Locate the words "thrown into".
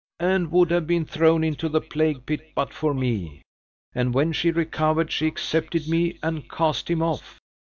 1.05-1.69